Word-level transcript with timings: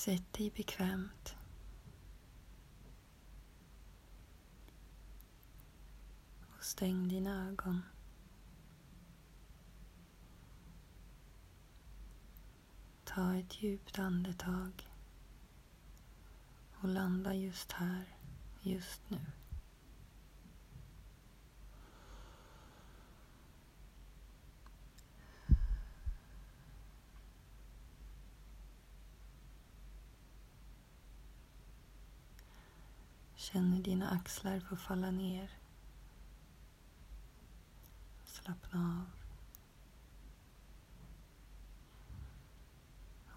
Sätt 0.00 0.32
dig 0.32 0.50
bekvämt. 0.50 1.36
Och 6.40 6.64
stäng 6.64 7.08
dina 7.08 7.48
ögon. 7.48 7.82
Ta 13.04 13.34
ett 13.34 13.62
djupt 13.62 13.98
andetag 13.98 14.90
och 16.80 16.88
landa 16.88 17.34
just 17.34 17.72
här, 17.72 18.16
just 18.60 19.10
nu. 19.10 19.20
Känn 33.52 33.72
hur 33.72 33.82
dina 33.82 34.10
axlar 34.10 34.60
får 34.60 34.76
falla 34.76 35.10
ner. 35.10 35.50
Slappna 38.24 38.80
av. 38.80 39.10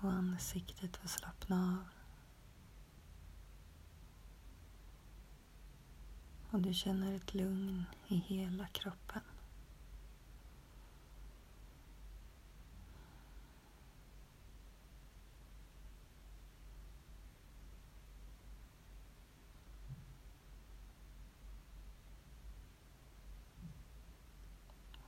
Och 0.02 0.12
ansiktet 0.12 0.98
får 0.98 1.08
slappna 1.08 1.78
av. 1.78 1.90
Och 6.52 6.62
du 6.62 6.74
känner 6.74 7.16
ett 7.16 7.34
lugn 7.34 7.86
i 8.08 8.16
hela 8.16 8.68
kroppen. 8.68 9.22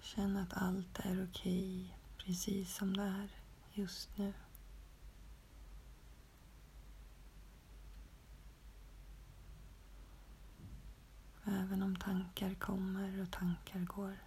Känn 0.06 0.38
att 0.38 0.54
allt 0.54 1.00
är 1.00 1.24
okej 1.24 1.98
precis 2.18 2.76
som 2.76 2.98
det 2.98 3.04
är 3.04 3.30
just 3.74 4.18
nu. 4.18 4.34
Även 11.46 11.84
om 11.84 11.96
tankar 11.96 12.54
kommer 12.54 13.22
och 13.22 13.32
tankar 13.32 13.80
går. 13.80 14.18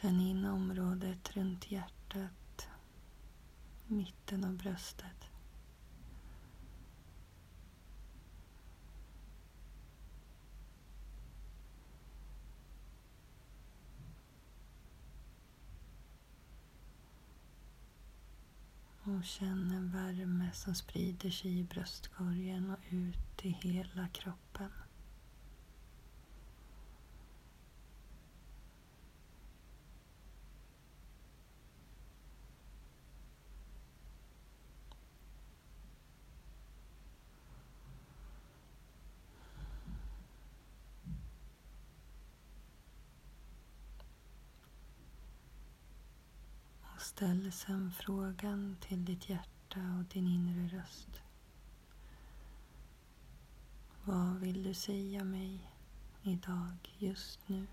Känn 0.00 0.20
in 0.20 0.44
området 0.44 1.36
runt 1.36 1.70
hjärtat, 1.70 2.68
mitten 3.86 4.44
av 4.44 4.56
bröstet. 4.56 5.30
Och 19.02 19.24
känn 19.24 19.70
en 19.70 19.90
värme 19.90 20.50
som 20.52 20.74
sprider 20.74 21.30
sig 21.30 21.58
i 21.58 21.64
bröstkorgen 21.64 22.70
och 22.70 22.78
ut 22.90 23.44
i 23.44 23.48
hela 23.48 24.08
kroppen. 24.08 24.70
Ställ 47.08 47.52
sen 47.52 47.92
frågan 47.92 48.76
till 48.80 49.04
ditt 49.04 49.28
hjärta 49.28 49.80
och 49.98 50.04
din 50.14 50.26
inre 50.26 50.78
röst. 50.78 51.22
Vad 54.04 54.40
vill 54.40 54.62
du 54.62 54.74
säga 54.74 55.24
mig 55.24 55.70
idag, 56.22 56.76
just 56.98 57.48
nu? 57.48 57.66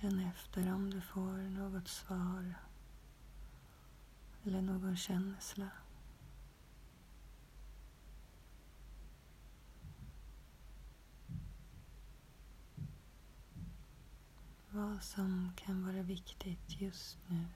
Känn 0.00 0.20
efter 0.20 0.72
om 0.72 0.90
du 0.90 1.00
får 1.00 1.50
något 1.50 1.88
svar 1.88 2.54
eller 4.44 4.62
någon 4.62 4.96
känsla. 4.96 5.68
Vad 14.70 15.02
som 15.02 15.52
kan 15.56 15.86
vara 15.86 16.02
viktigt 16.02 16.80
just 16.80 17.18
nu. 17.26 17.46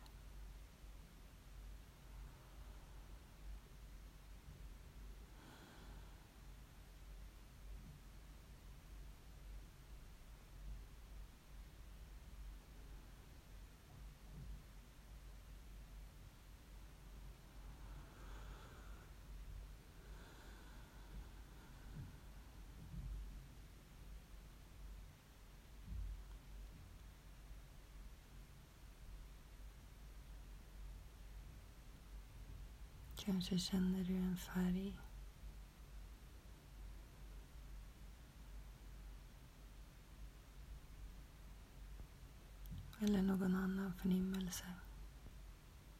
Kanske 33.25 33.59
känner 33.59 34.05
du 34.05 34.17
en 34.17 34.37
färg. 34.37 34.99
Eller 43.01 43.23
någon 43.23 43.55
annan 43.55 43.93
förnimmelse 43.95 44.65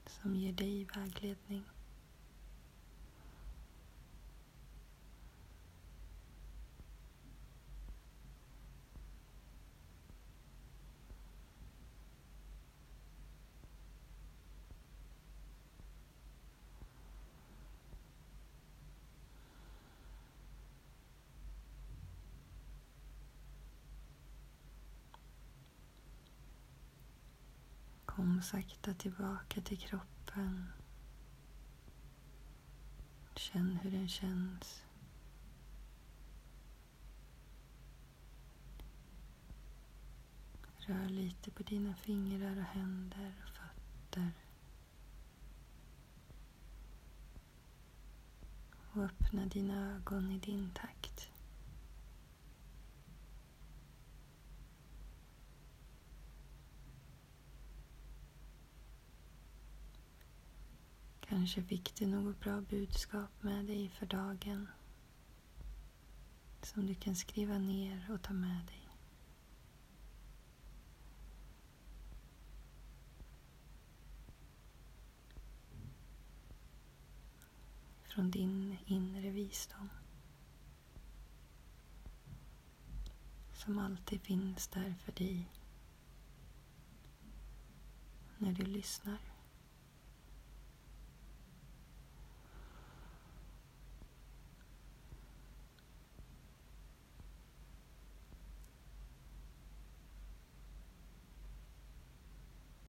som 0.07 0.35
ger 0.35 0.53
dig 0.53 0.85
vägledning. 0.85 1.65
sakta 28.43 28.95
tillbaka 28.95 29.61
till 29.61 29.79
kroppen. 29.79 30.73
Känn 33.35 33.79
hur 33.83 33.91
den 33.91 34.09
känns. 34.09 34.83
Rör 40.79 41.09
lite 41.09 41.51
på 41.51 41.63
dina 41.63 41.95
fingrar 41.95 42.57
och 42.57 42.63
händer 42.63 43.35
och 43.45 43.51
fötter. 43.51 44.33
Och 48.93 49.03
öppna 49.03 49.47
dina 49.47 49.97
ögon 49.97 50.33
i 50.33 50.39
din 50.39 50.71
takt. 50.75 51.30
Kanske 61.41 61.63
fick 61.63 61.95
du 61.95 62.07
något 62.07 62.41
bra 62.41 62.61
budskap 62.61 63.31
med 63.41 63.65
dig 63.65 63.89
för 63.89 64.07
dagen 64.07 64.69
som 66.63 66.87
du 66.87 66.95
kan 66.95 67.17
skriva 67.17 67.59
ner 67.59 68.11
och 68.13 68.23
ta 68.23 68.33
med 68.33 68.67
dig. 68.67 68.89
Från 78.03 78.31
din 78.31 78.79
inre 78.87 79.31
visdom. 79.31 79.91
Som 83.53 83.79
alltid 83.79 84.21
finns 84.21 84.69
där 84.69 84.95
för 85.05 85.13
dig 85.13 85.53
när 88.39 88.53
du 88.53 88.65
lyssnar. 88.65 89.30